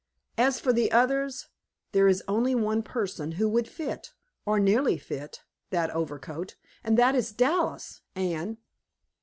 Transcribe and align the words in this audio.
As 0.39 0.59
for 0.59 0.73
the 0.73 0.91
others, 0.91 1.47
there 1.91 2.07
is 2.07 2.23
only 2.27 2.55
one 2.55 2.81
person 2.81 3.33
who 3.33 3.47
would 3.49 3.67
fit, 3.67 4.13
or 4.47 4.59
nearly 4.59 4.97
fit, 4.97 5.43
that 5.69 5.91
overcoat, 5.91 6.55
and 6.83 6.97
that 6.97 7.13
is 7.13 7.31
Dallas, 7.31 8.01
Anne." 8.15 8.57